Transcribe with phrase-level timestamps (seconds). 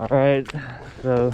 [0.00, 0.50] All right,
[1.02, 1.30] so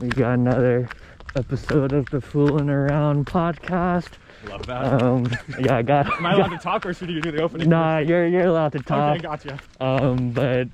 [0.00, 0.86] we got another
[1.34, 4.10] episode of the Fooling Around podcast.
[4.50, 5.02] Love that.
[5.02, 5.26] Um,
[5.58, 6.06] yeah, I got.
[6.12, 7.70] Am I allowed to talk or should you do the opening?
[7.70, 9.14] Nah, you're you're allowed to talk.
[9.14, 9.58] Okay, gotcha.
[9.80, 10.68] Um, but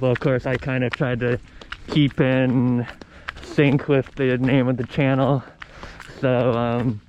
[0.00, 1.38] well, of course, I kind of tried to
[1.86, 2.84] keep in
[3.42, 5.44] sync with the name of the channel.
[6.20, 7.00] So um,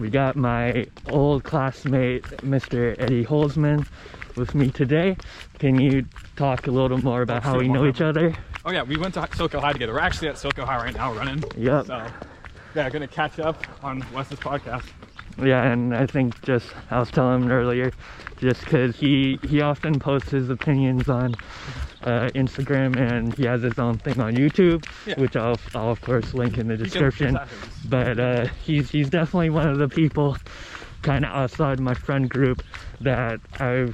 [0.00, 2.94] we got my old classmate, Mr.
[2.98, 3.86] Eddie Holzman,
[4.36, 5.16] with me today.
[5.60, 6.04] Can you
[6.36, 8.34] talk a little more about how we know each other?
[8.64, 9.92] Oh yeah, we went to SoCo High together.
[9.92, 11.42] We're actually at SoCo High right now running.
[11.56, 11.86] Yep.
[11.86, 12.06] So
[12.74, 14.84] yeah, gonna catch up on Wes's podcast.
[15.42, 17.90] Yeah, and I think just I was telling him earlier,
[18.38, 21.34] just because he he often posts his opinions on
[22.04, 25.14] uh, Instagram and he has his own thing on YouTube, Yeah.
[25.18, 27.38] which I'll I'll of course link in the description.
[27.88, 30.36] But uh, he's he's definitely one of the people,
[31.02, 32.62] kind of outside my friend group,
[33.00, 33.92] that I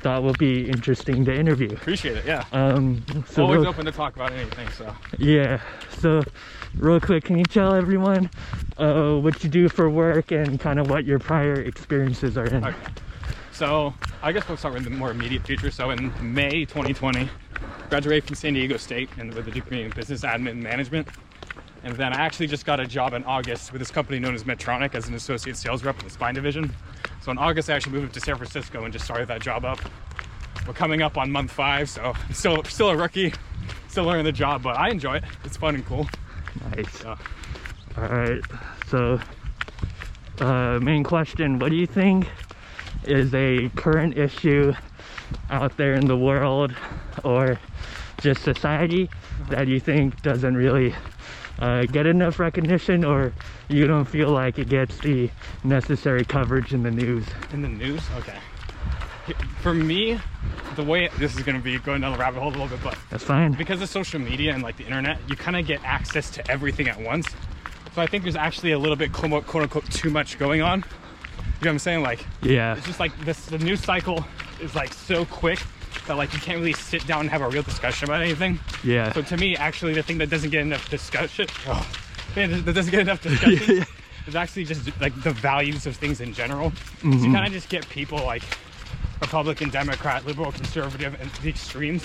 [0.00, 1.70] thought would be interesting to interview.
[1.72, 2.24] Appreciate it.
[2.24, 2.44] Yeah.
[2.52, 4.68] Um, so Always real- open to talk about anything.
[4.70, 5.60] So yeah.
[5.98, 6.22] So,
[6.76, 8.30] real quick, can you tell everyone
[8.78, 12.64] uh, what you do for work and kind of what your prior experiences are in?
[12.64, 12.76] Okay.
[13.52, 15.70] So I guess we'll start with the more immediate future.
[15.70, 17.28] So in May 2020,
[17.90, 21.08] graduated from San Diego State and with a degree in business admin and management.
[21.82, 24.44] And then I actually just got a job in August with this company known as
[24.44, 26.74] Medtronic as an associate sales rep in the spine division.
[27.22, 29.78] So in August, I actually moved to San Francisco and just started that job up.
[30.66, 33.32] We're coming up on month five, so I'm still still a rookie,
[33.88, 35.24] still learning the job, but I enjoy it.
[35.44, 36.08] It's fun and cool.
[36.76, 36.90] Nice.
[36.98, 37.16] So
[37.96, 38.42] All right.
[38.88, 39.20] So,
[40.40, 42.28] uh, main question: What do you think
[43.04, 44.72] is a current issue
[45.50, 46.72] out there in the world,
[47.24, 47.58] or
[48.20, 49.10] just society,
[49.48, 50.94] that you think doesn't really
[51.60, 53.32] uh, get enough recognition, or
[53.68, 55.30] you don't feel like it gets the
[55.64, 57.24] necessary coverage in the news?
[57.52, 58.38] in the news, okay.
[59.60, 60.18] For me,
[60.76, 62.98] the way this is gonna be going down the rabbit hole a little bit, but
[63.10, 63.52] That's fine.
[63.52, 66.88] because of social media and like the internet, you kind of get access to everything
[66.88, 67.28] at once.
[67.94, 70.78] So I think there's actually a little bit quote quote unquote too much going on.
[70.80, 70.88] You know
[71.60, 72.02] what I'm saying?
[72.02, 72.76] Like Yeah.
[72.76, 74.24] it's just like this the news cycle
[74.60, 75.58] is like so quick
[76.10, 78.58] that like you can't really sit down and have a real discussion about anything.
[78.82, 79.12] Yeah.
[79.12, 81.88] So to me, actually, the thing that doesn't get enough discussion, oh,
[82.34, 83.84] man, that doesn't get enough discussion,
[84.26, 86.72] is actually just like the values of things in general.
[87.02, 88.42] So you kind of just get people like
[89.20, 92.04] Republican, Democrat, liberal, conservative, and the extremes,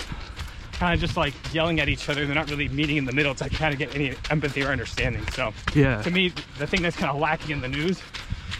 [0.74, 2.26] kind of just like yelling at each other.
[2.26, 5.26] They're not really meeting in the middle to kind of get any empathy or understanding.
[5.32, 6.00] So Yeah.
[6.02, 8.00] to me, the thing that's kind of lacking in the news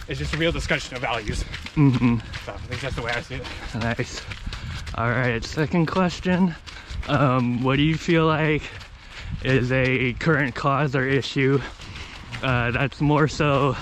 [0.09, 1.45] is just a real discussion of values.
[1.75, 2.17] Mm-hmm.
[2.45, 3.45] So I think that's the way I see it.
[3.75, 4.21] Nice.
[4.97, 6.55] All right, second question.
[7.07, 8.63] Um, what do you feel like
[9.43, 11.61] is a current cause or issue
[12.41, 13.77] uh, that's more so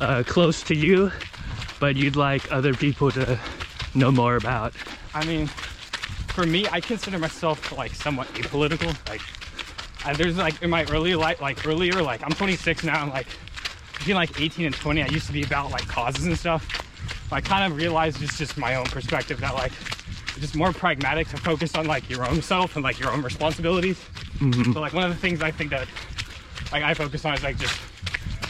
[0.00, 1.12] uh, close to you,
[1.78, 3.38] but you'd like other people to
[3.94, 4.74] know more about?
[5.14, 8.92] I mean, for me, I consider myself like somewhat apolitical.
[9.08, 9.22] Like,
[10.04, 13.04] I, there's like in my early life, like earlier, like I'm 26 now.
[13.04, 13.28] and like
[13.98, 16.68] between like 18 and 20, I used to be about like causes and stuff.
[17.30, 19.72] I kind of realized it's just my own perspective that like
[20.40, 23.98] just more pragmatic to focus on like your own self and like your own responsibilities.
[24.38, 24.72] Mm-hmm.
[24.72, 25.88] But like one of the things I think that
[26.72, 27.78] like I focus on is like just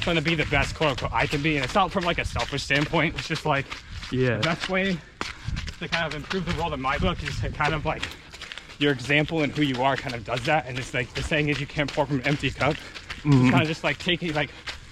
[0.00, 2.18] trying to be the best quote unquote I can be, and it's not from like
[2.18, 3.16] a selfish standpoint.
[3.18, 3.66] It's just like
[4.10, 4.36] Yeah.
[4.36, 4.98] the best way
[5.80, 8.02] to kind of improve the world in my book is to kind of like
[8.78, 10.66] your example and who you are kind of does that.
[10.66, 12.72] And it's like the saying is you can't pour from an empty cup.
[12.72, 13.50] It's mm-hmm.
[13.50, 14.50] kind of just like taking like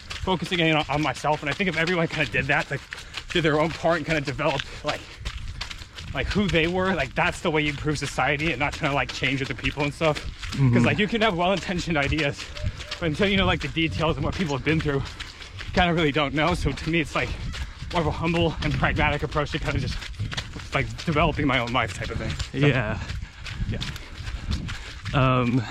[0.08, 1.42] focusing in on, on myself.
[1.42, 2.80] And I think if everyone kind of did that, like
[3.32, 5.00] did their own part and kind of developed like
[6.14, 8.94] like who they were, like that's the way you improve society and not trying to
[8.94, 10.24] like change other people and stuff.
[10.52, 12.42] Because like you can have well-intentioned ideas,
[13.00, 15.90] but until you know like the details and what people have been through, you kind
[15.90, 16.54] of really don't know.
[16.54, 17.28] So to me, it's like
[17.92, 19.96] more of a humble and pragmatic approach to kind of just
[20.74, 22.30] like developing my own life type of thing.
[22.60, 22.98] So, Yeah.
[23.70, 23.78] yeah.
[25.12, 25.62] Um,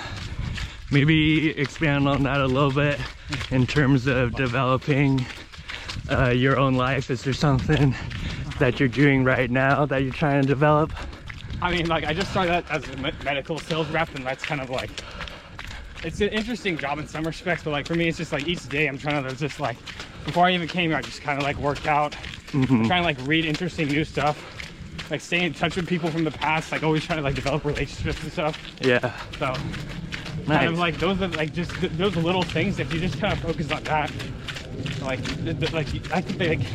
[0.90, 2.98] maybe expand on that a little bit
[3.50, 5.24] in terms of developing
[6.10, 7.10] uh, your own life.
[7.10, 7.94] Is there something
[8.58, 10.92] that you're doing right now that you're trying to develop?
[11.62, 14.60] I mean, like I just started that as a medical sales rep, and that's kind
[14.60, 14.90] of like
[16.04, 17.62] it's an interesting job in some respects.
[17.62, 19.76] But like for me, it's just like each day I'm trying to just like
[20.24, 22.16] before I even came here, I just kind of like worked out,
[22.52, 24.42] I'm trying to like read interesting new stuff,
[25.10, 27.64] like stay in touch with people from the past, like always trying to like develop
[27.64, 28.58] relationships and stuff.
[28.80, 29.12] Yeah.
[29.38, 29.54] So
[30.46, 30.58] Nice.
[30.58, 32.78] kind of like those are like just th- those little things.
[32.78, 34.10] If you just kind of focus on that,
[35.00, 36.66] like th- th- like I think they like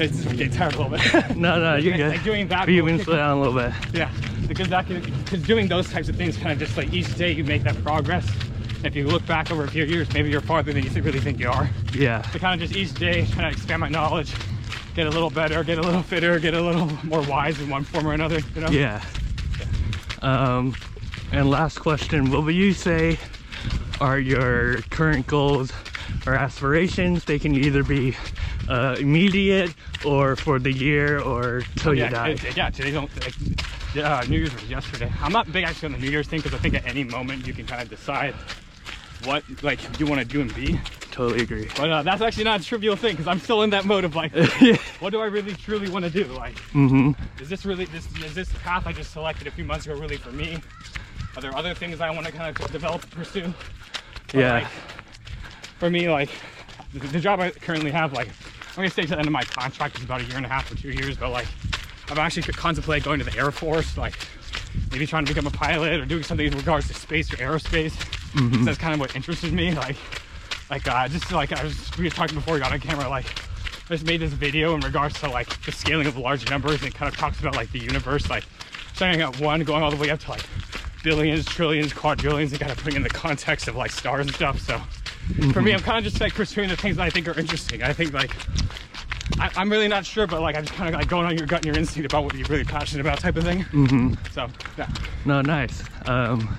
[0.00, 1.36] it's getting tired a little bit.
[1.36, 2.10] no, no, you're good.
[2.14, 3.72] Like doing that You can slow down a little bit.
[3.92, 4.10] Yeah,
[4.48, 7.32] because that can, because doing those types of things kind of just like each day
[7.32, 8.28] you make that progress.
[8.82, 11.38] If you look back over a few years, maybe you're farther than you really think
[11.38, 11.70] you are.
[11.94, 12.20] Yeah.
[12.32, 14.34] So kind of just each day trying to expand my knowledge,
[14.94, 17.84] get a little better, get a little fitter, get a little more wise in one
[17.84, 18.40] form or another.
[18.54, 18.68] You know?
[18.68, 19.02] Yeah.
[20.20, 20.74] Um,
[21.32, 23.18] And last question, what would you say
[24.00, 25.72] are your current goals
[26.26, 27.24] or aspirations?
[27.24, 28.16] They can either be
[28.68, 29.72] uh, immediate
[30.04, 32.28] or for the year or till yeah, you die.
[32.30, 32.70] it- yeah.
[32.70, 33.10] Today don't.
[33.24, 33.34] Like,
[33.94, 35.10] yeah, New Year's was yesterday.
[35.22, 37.46] I'm not big actually on the New Year's thing because I think at any moment
[37.46, 38.34] you can kind of decide
[39.24, 40.78] what like you want to do and be.
[41.12, 41.68] Totally agree.
[41.76, 44.16] But uh, that's actually not a trivial thing because I'm still in that mode of
[44.16, 44.32] like,
[44.98, 46.24] what do I really truly want to do?
[46.24, 47.12] Like, Mm-hmm.
[47.40, 50.16] is this really this is this path I just selected a few months ago really
[50.16, 50.58] for me?
[51.36, 53.52] Are there other things I want to kind of develop pursue?
[54.26, 54.52] But, Yeah.
[54.54, 54.66] like,
[55.78, 56.30] for me, like
[56.98, 59.98] the, job I currently have, like I'm gonna stay to the end of my contract,
[59.98, 61.16] is about a year and a half or two years.
[61.16, 61.46] But like,
[62.10, 64.14] I'm actually contemplating going to the Air Force, like
[64.90, 67.94] maybe trying to become a pilot or doing something in regards to space or aerospace.
[68.34, 69.72] 'Cause That's kind of what interested me.
[69.74, 69.96] Like,
[70.70, 73.26] like uh, just like I was we were talking before we got on camera, like.
[73.86, 76.84] I just made this video in regards to like the scaling of large numbers and
[76.88, 78.44] it kind of talks about like the universe, like
[78.94, 80.40] starting at one, going all the way up to like
[81.02, 84.58] billions, trillions, quadrillions, and kind of putting in the context of like stars and stuff.
[84.58, 84.80] So
[85.52, 87.82] for me, I'm kind of just like pursuing the things that I think are interesting.
[87.82, 88.30] I think like
[89.38, 91.46] I, I'm really not sure, but like I'm just kind of like going on your
[91.46, 93.64] gut and your instinct about what you're really passionate about, type of thing.
[93.64, 94.14] Mm-hmm.
[94.32, 94.88] So yeah,
[95.24, 95.82] No, nice.
[96.06, 96.56] Um,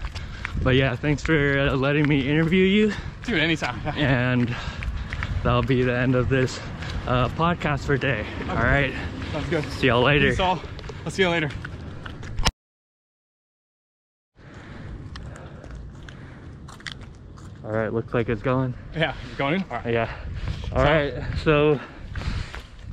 [0.63, 2.93] but yeah, thanks for uh, letting me interview you.
[3.23, 3.79] dude, anytime.
[3.85, 4.31] Yeah.
[4.31, 4.55] And
[5.43, 6.59] that'll be the end of this
[7.07, 8.25] uh, podcast for today.
[8.49, 8.93] All right.
[9.31, 9.63] Sounds good.
[9.73, 10.29] See y'all later.
[10.29, 10.61] Peace all.
[11.05, 11.49] I'll see you later.
[17.65, 17.91] All right.
[17.91, 18.73] Looks like it's going.
[18.95, 19.63] Yeah, you going in?
[19.63, 19.93] All right.
[19.93, 20.15] Yeah.
[20.71, 21.13] All right.
[21.43, 21.79] So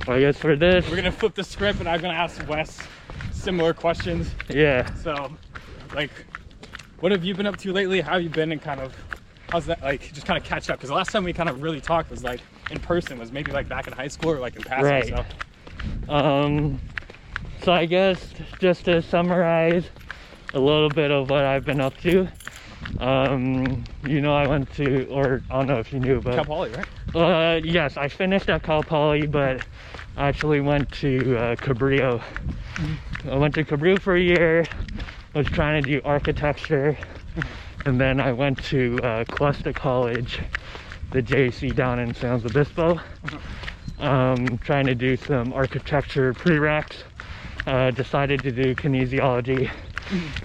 [0.07, 2.79] I guess for this, We're gonna flip the script, and I'm gonna ask Wes
[3.31, 4.33] similar questions.
[4.49, 4.91] yeah.
[4.95, 5.31] So,
[5.93, 6.09] like,
[6.99, 8.01] what have you been up to lately?
[8.01, 8.95] How have you been, and kind of
[9.51, 9.81] how's that?
[9.83, 12.09] Like, just kind of catch up because the last time we kind of really talked
[12.09, 12.41] was like
[12.71, 14.85] in person, was maybe like back in high school or like in passing.
[14.89, 15.07] Right.
[15.07, 16.79] So, Um,
[17.61, 19.85] so I guess just to summarize
[20.53, 22.27] a little bit of what I've been up to.
[22.99, 26.45] Um, you know, I went to, or I don't know if you knew, but Cal
[26.45, 26.87] Poly, right?
[27.15, 29.61] Uh, yes, I finished at Cal Poly, but
[30.15, 32.21] I actually went to uh, Cabrillo.
[33.29, 34.67] I went to Cabrillo for a year,
[35.33, 36.97] was trying to do architecture,
[37.85, 40.39] and then I went to uh, Cuesta College,
[41.11, 42.99] the JC down in San Luis Obispo,
[43.99, 47.03] um, trying to do some architecture prereqs.
[47.65, 49.71] Uh, decided to do kinesiology,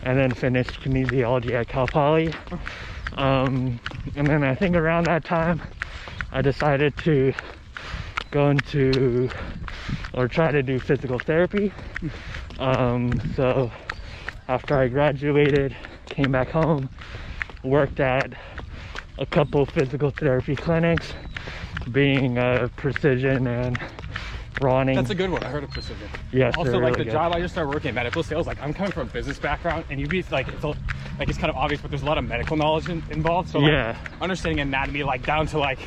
[0.02, 2.34] and then finished kinesiology at Cal Poly.
[3.16, 3.80] Um,
[4.16, 5.62] and then I think around that time,
[6.32, 7.32] I decided to
[8.30, 9.30] go into
[10.12, 11.72] or try to do physical therapy.
[12.58, 13.70] Um, so
[14.48, 15.76] after I graduated,
[16.10, 16.88] came back home,
[17.62, 18.32] worked at
[19.18, 21.12] a couple physical therapy clinics,
[21.90, 23.78] being a precision and
[24.60, 25.42] That's a good one.
[25.44, 26.08] I heard of Precision.
[26.32, 27.12] yes, Also, like really the good.
[27.12, 29.84] job I just started working in medical sales, like I'm coming from a business background,
[29.90, 30.68] and you'd be like, it's a,
[31.18, 33.48] like it's kind of obvious, but there's a lot of medical knowledge in, involved.
[33.50, 33.96] So like, Yeah.
[34.20, 35.78] understanding anatomy, like down to like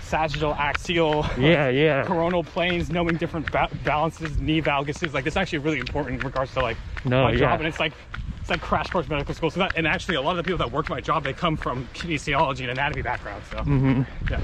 [0.00, 2.04] sagittal, axial, Yeah, yeah.
[2.04, 5.12] coronal planes, knowing different ba- balances, knee valguses.
[5.14, 7.38] Like, it's actually really important in regards to like No, my yeah.
[7.38, 7.92] job, and it's like
[8.40, 9.50] it's like crash course medical school.
[9.50, 11.56] So that, and actually, a lot of the people that work my job, they come
[11.56, 13.44] from kinesiology and anatomy background.
[13.50, 14.06] So mm -hmm.
[14.30, 14.40] yeah,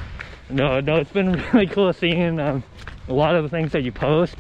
[0.50, 2.62] No, no, it's been really cool seeing um,
[3.08, 4.36] a lot of the things that you post.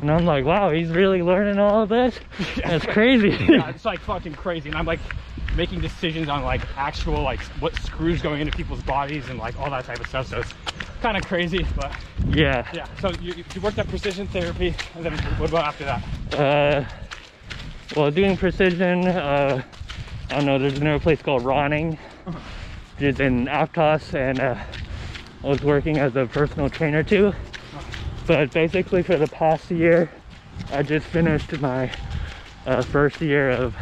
[0.00, 2.18] And I'm like, wow, he's really learning all of this?
[2.64, 3.30] That's crazy.
[3.48, 5.00] yeah, it's like fucking crazy, and I'm like
[5.56, 9.70] making decisions on like actual like what screws going into people's bodies and like all
[9.70, 10.28] that type of stuff.
[10.28, 10.52] So it's
[11.00, 11.92] kind of crazy, but
[12.28, 12.66] yeah.
[12.72, 12.86] yeah.
[13.00, 16.02] So you, you worked at precision therapy, and then what about after that?
[16.38, 16.84] Uh,
[17.96, 19.62] well, doing precision, uh,
[20.30, 24.56] I don't know, there's another place called Ronning, which is in Aptos, and uh,
[25.42, 27.32] I was working as a personal trainer too.
[28.28, 30.10] But basically, for the past year,
[30.70, 31.90] I just finished my
[32.66, 33.74] uh, first year of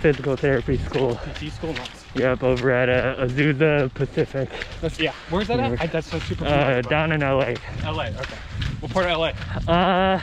[0.00, 1.16] physical therapy school.
[1.34, 2.06] PT school, nuts.
[2.14, 4.48] Yep, over at uh, Azusa Pacific,
[4.80, 5.12] That's yeah.
[5.28, 5.82] Where's that at?
[5.82, 6.44] I, that's so super.
[6.46, 6.54] cool.
[6.54, 7.56] uh, down in LA.
[7.84, 8.04] LA.
[8.06, 8.36] Okay.
[8.80, 9.32] What part of LA?
[9.70, 10.22] Uh,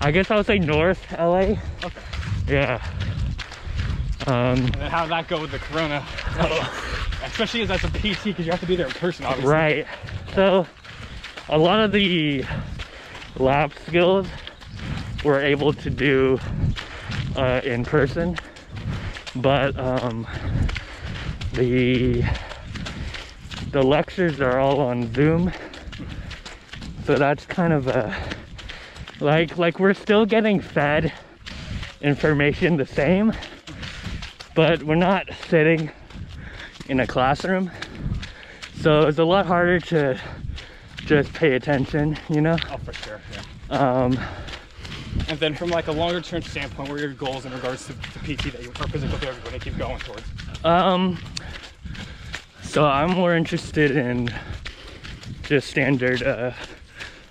[0.00, 1.56] I guess I would say North LA.
[1.82, 2.02] Okay.
[2.46, 2.84] Yeah.
[4.26, 6.04] Um, And how did that go with the corona?
[7.24, 9.50] Especially as that's a PT because you have to be there in person, obviously.
[9.50, 9.86] right.
[10.34, 10.66] So,
[11.48, 12.44] a lot of the
[13.36, 14.26] lab skills
[15.24, 16.38] we're able to do
[17.36, 18.36] uh, in person,
[19.36, 20.26] but um,
[21.54, 22.24] the
[23.70, 25.52] the lectures are all on Zoom.
[27.04, 28.14] So that's kind of a
[29.20, 31.12] like like we're still getting fed
[32.00, 33.32] information the same,
[34.54, 35.90] but we're not sitting
[36.88, 37.70] in a classroom.
[38.80, 40.20] So it's a lot harder to
[41.06, 42.56] just pay attention, you know?
[42.70, 43.20] Oh, for sure.
[43.70, 43.76] Yeah.
[43.78, 44.18] Um,
[45.28, 47.92] And then from like a longer term standpoint, what are your goals in regards to,
[47.92, 50.24] to PT that you or physical therapy want to keep going towards?
[50.64, 51.18] Um,
[52.62, 54.32] so I'm more interested in
[55.42, 56.52] just standard uh,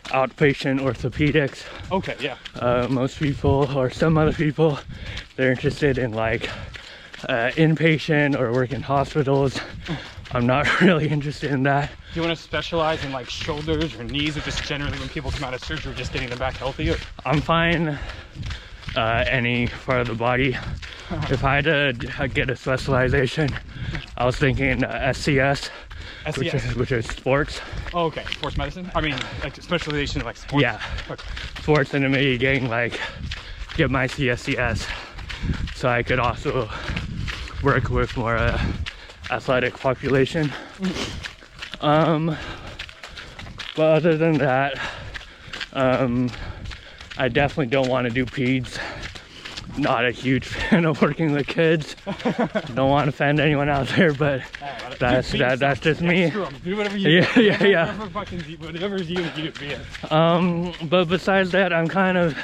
[0.05, 1.63] outpatient orthopedics.
[1.91, 2.35] Okay, yeah.
[2.55, 4.77] Uh, most people, or some other people,
[5.35, 6.49] they're interested in like
[7.29, 9.59] uh, inpatient or work in hospitals.
[10.31, 11.89] I'm not really interested in that.
[12.13, 15.32] Do you want to specialize in like shoulders or knees, or just generally when people
[15.32, 16.89] come out of surgery, just getting them back healthy?
[16.89, 16.98] Or?
[17.25, 17.98] I'm fine
[18.98, 20.58] uh, any part of the body.
[21.30, 23.50] If I had to uh, get a specialization,
[24.15, 25.70] I was thinking uh, SCS,
[26.38, 26.65] which SES.
[26.65, 27.60] is, which is sports.
[27.94, 28.24] Oh, okay.
[28.32, 28.89] Sports medicine?
[28.96, 30.62] I mean, like specialization in like sports?
[30.62, 30.82] Yeah.
[31.10, 31.27] Okay.
[31.60, 32.98] sports and then maybe getting like
[33.75, 34.88] get my CSCS
[35.75, 36.70] so I could also
[37.62, 38.63] work with more uh,
[39.32, 40.50] athletic population.
[41.81, 42.38] Um,
[43.75, 44.79] but other than that,
[45.73, 46.29] um,
[47.17, 48.79] I definitely don't want to do peds.
[49.77, 51.95] Not a huge fan of working with kids.
[52.75, 54.41] don't want to offend anyone out there, but
[55.00, 56.23] That's- that- that's just Yeah, me.
[56.25, 56.53] 'em.
[56.63, 57.41] Do whatever you Yeah, do.
[57.41, 57.85] yeah, yeah.
[57.97, 59.51] Whatever fucking whatever's you, do.
[60.13, 62.38] Um, but besides that, I'm kind of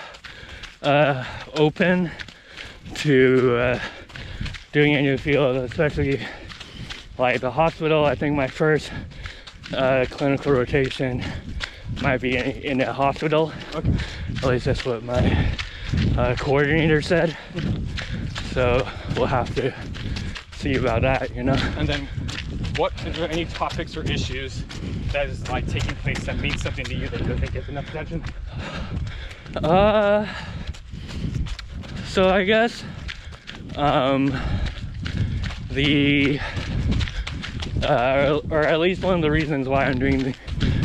[0.82, 1.24] uh,
[1.56, 2.12] open
[2.96, 3.80] to uh,
[4.72, 6.22] doing a new field, especially
[7.18, 8.06] like the hospital.
[8.06, 8.92] I think my first
[9.74, 11.24] uh, clinical rotation
[12.02, 13.52] might be in, in a hospital.
[13.76, 13.94] Okay.
[14.38, 15.52] At least that's what my
[16.18, 17.38] uh, coordinator said.
[18.52, 19.74] So we'll have to
[20.54, 21.54] see about that, you know.
[21.78, 22.08] And then,
[22.76, 24.64] what is there any topics or issues
[25.12, 27.70] that is like taking place that means something to you that you don't think gets
[27.70, 28.24] enough attention?
[29.56, 30.28] Uh,
[32.06, 32.84] so I guess
[33.76, 34.36] um,
[35.72, 36.40] the
[37.88, 40.36] uh, or at least one of the reasons why I'm doing the,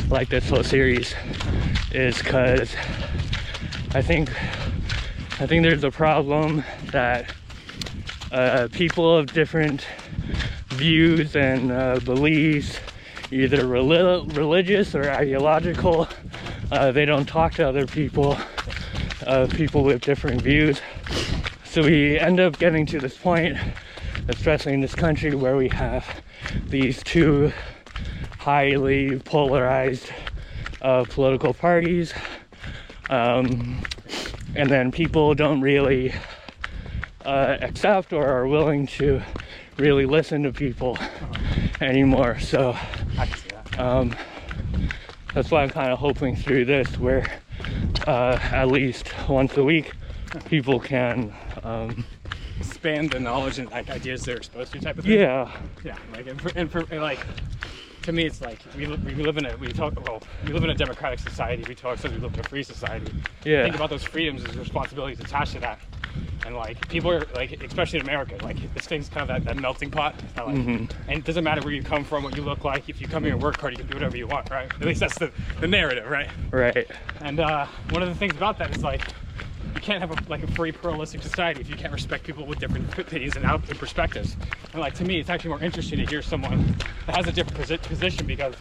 [0.08, 1.14] like this whole series
[1.90, 2.74] is because
[3.94, 4.30] I think
[5.40, 7.34] I think there's a problem that
[8.30, 9.84] uh, people of different
[10.68, 12.78] views and uh, beliefs,
[13.30, 16.08] either reli- religious or ideological,
[16.70, 18.38] uh, they don't talk to other people,
[19.26, 20.80] uh, people with different views.
[21.64, 23.58] So we end up getting to this point,
[24.28, 26.06] especially in this country, where we have
[26.66, 27.52] these two
[28.38, 30.10] highly polarized
[30.80, 32.12] uh, political parties.
[33.10, 33.82] Um,
[34.54, 36.14] and then people don't really
[37.24, 39.22] uh, accept or are willing to
[39.76, 40.98] really listen to people
[41.80, 42.38] anymore.
[42.38, 42.76] So
[43.18, 43.78] I can see that.
[43.80, 44.16] um,
[45.34, 47.26] that's why I'm kind of hoping through this, where
[48.06, 49.92] uh, at least once a week,
[50.46, 51.32] people can,
[51.62, 52.04] um,
[52.82, 55.20] Expand the knowledge and like ideas they're exposed to, type of thing.
[55.20, 55.48] yeah,
[55.84, 57.20] Yeah, like and, for, and, for, and like
[58.02, 60.70] to me, it's like we, we live in a we talk well we live in
[60.70, 61.62] a democratic society.
[61.68, 63.12] We talk says we live in a free society.
[63.44, 65.78] yeah, Think about those freedoms and responsibilities attached to that.
[66.44, 69.56] And like people are like, especially in America, like this thing's kind of that, that
[69.62, 70.16] melting pot.
[70.34, 70.90] That, like, Mhm.
[71.06, 72.88] And it doesn't matter where you come from, what you look like.
[72.88, 74.68] If you come here and work hard, you can do whatever you want, right?
[74.68, 76.28] At least that's the, the narrative, right?
[76.50, 76.84] right,
[77.20, 79.02] And uh, one of the things about that is like
[79.82, 82.96] can't have a, like a free pluralistic society if you can't respect people with different
[82.96, 84.36] opinions and out perspectives.
[84.72, 87.58] And like to me, it's actually more interesting to hear someone that has a different
[87.58, 88.54] posi- position because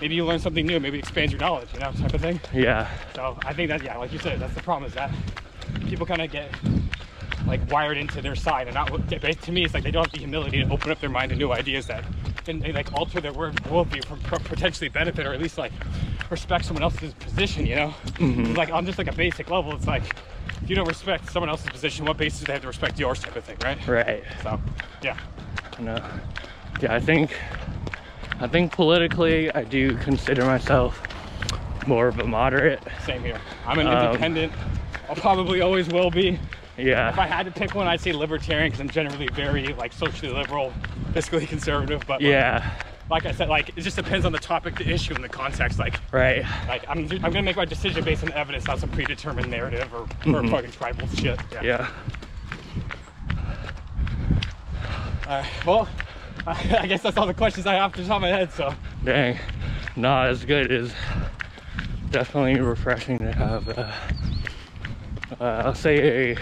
[0.00, 2.40] maybe you learn something new, maybe it expands your knowledge, you know, type of thing.
[2.52, 5.12] yeah, So I think that yeah, like you said, that's the problem is that
[5.86, 6.50] people kind of get
[7.46, 10.18] like wired into their side and not to me it's like they don't have the
[10.18, 12.04] humility to open up their mind to new ideas that
[12.44, 15.70] can they like alter their world worldview for, for potentially benefit or at least like
[16.28, 18.54] respect someone else's position you know mm-hmm.
[18.54, 20.02] like on just like a basic level it's like
[20.66, 23.20] if you don't respect someone else's position what basis do they have to respect yours
[23.20, 23.86] type of thing right?
[23.86, 24.24] Right.
[24.42, 24.60] so
[25.00, 25.16] yeah.
[25.78, 26.02] Know,
[26.82, 27.38] yeah, I think,
[28.40, 31.00] I think politically, I do consider myself
[31.86, 32.82] more of a moderate.
[33.04, 33.38] same here.
[33.64, 34.52] I'm an Um, independent.
[35.08, 36.36] I'll probably always will be.
[36.76, 37.10] Yeah.
[37.10, 40.30] if i had to pick one i'd say libertarian because i'm generally very like socially
[40.30, 40.74] liberal
[41.12, 44.88] fiscally conservative but yeah, like I said, like it just depends on the topic, the
[44.88, 45.78] issue, and the context.
[45.78, 49.48] Like, right, like I'm, I'm gonna make my decision based on evidence, not some predetermined
[49.50, 50.50] narrative or, or Mhm.
[50.50, 51.38] fucking tribal shit.
[51.62, 51.88] yeah.
[55.26, 55.88] Uh, well,
[56.46, 58.52] I, I guess that's all the questions I have to top of my head.
[58.52, 59.38] So, Dang,
[59.96, 60.92] not as good as
[62.10, 63.68] definitely refreshing to have.
[63.68, 63.92] Uh,
[65.40, 66.38] uh, I'll say a,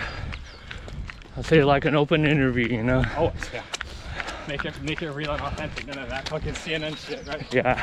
[1.36, 3.02] I'll say like an open interview, you know.
[3.16, 3.62] always, yeah.
[4.48, 5.86] Make it, make it real and authentic.
[5.86, 7.46] None of that fucking CNN shit, right?
[7.54, 7.82] Yeah,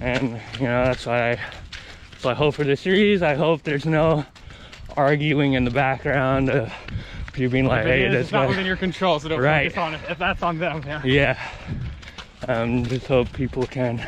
[0.00, 1.40] and you know that's why I,
[2.18, 3.22] so I hope for the series.
[3.22, 4.24] I hope there's no
[4.96, 6.72] arguing in the background of
[7.32, 9.72] people being like, "Hey, is, it's not within your control, so don't Right.
[9.72, 10.00] focus on it.
[10.08, 11.02] If that's on them, yeah.
[11.04, 11.48] Yeah.
[12.46, 14.06] Um, just hope people can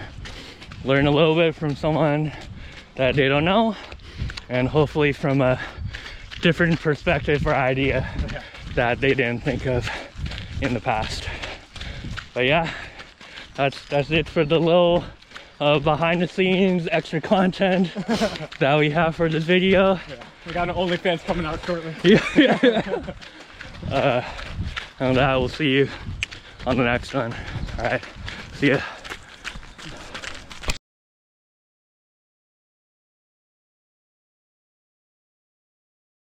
[0.85, 2.33] learn a little bit from someone
[2.95, 3.75] that they don't know,
[4.49, 5.59] and hopefully from a
[6.43, 8.43] different perspective or idea Yeah.
[8.77, 9.91] that they didn't think of
[10.63, 11.29] in the past.
[12.37, 12.71] But yeah,
[13.55, 15.03] that's that's it for the little
[15.59, 17.91] uh, behind the scenes extra content
[18.59, 19.95] that we have for this video.
[19.95, 20.23] Yeah.
[20.47, 21.95] We got an OnlyFans coming out shortly.
[22.05, 23.15] yeah, yeah, yeah.
[23.91, 24.25] Uh,
[25.01, 25.89] and that we'll see you
[26.67, 27.35] on the next one.
[27.79, 28.05] All right,
[28.53, 28.81] see ya.